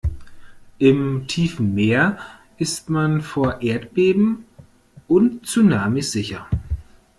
[0.79, 2.17] Im tiefen Meer
[2.57, 4.45] ist man vor Erdbeben
[5.07, 6.47] und Tsunamis sicher.